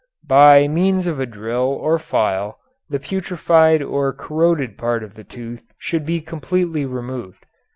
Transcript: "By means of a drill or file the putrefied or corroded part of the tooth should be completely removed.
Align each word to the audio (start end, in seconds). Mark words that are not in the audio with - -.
"By 0.25 0.67
means 0.67 1.05
of 1.05 1.19
a 1.19 1.27
drill 1.27 1.67
or 1.79 1.99
file 1.99 2.57
the 2.89 2.99
putrefied 2.99 3.83
or 3.83 4.11
corroded 4.11 4.75
part 4.75 5.03
of 5.03 5.13
the 5.13 5.23
tooth 5.23 5.61
should 5.79 6.07
be 6.07 6.21
completely 6.21 6.87
removed. 6.87 7.45